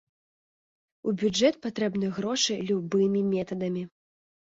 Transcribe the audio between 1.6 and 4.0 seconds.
патрэбны грошы любымі метадамі.